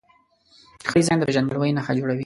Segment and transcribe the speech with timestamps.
[0.87, 2.19] ښه ډیزاین د پېژندګلوۍ نښه جوړوي.